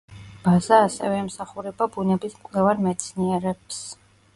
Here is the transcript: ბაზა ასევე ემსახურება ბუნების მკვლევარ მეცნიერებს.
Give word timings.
ბაზა 0.45 0.79
ასევე 0.85 1.19
ემსახურება 1.25 1.89
ბუნების 1.99 2.41
მკვლევარ 2.41 2.87
მეცნიერებს. 2.91 3.85